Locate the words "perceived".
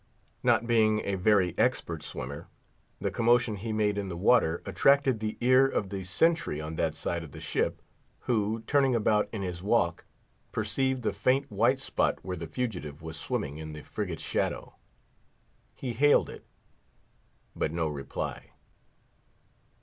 10.51-11.03